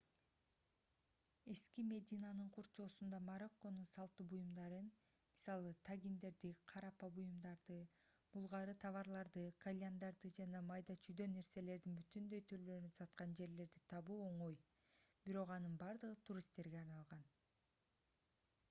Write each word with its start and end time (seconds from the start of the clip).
эски 1.55 1.81
мединанын 1.89 2.47
курчоосунда 2.55 3.17
марокконун 3.29 3.87
салтуу 3.95 4.25
буюмдарын 4.31 4.87
мисалы 5.33 5.73
тагиндерди 5.89 6.49
карапа 6.71 7.09
буюмдарды 7.19 7.77
булгаары 8.37 8.75
товарларды 8.85 9.45
кальяндарды 9.67 10.33
жана 10.39 10.63
майда-чүйдө 10.71 11.29
нерселердин 11.37 12.01
бүтүндөй 12.01 12.45
түрлөрүн 12.53 12.97
саткан 13.01 13.37
жерлерди 13.43 13.85
табуу 13.95 14.19
оңой 14.31 14.59
бирок 15.29 15.55
анын 15.61 15.79
бардыгы 15.87 16.21
туристтерге 16.31 16.83
арналган 16.85 17.25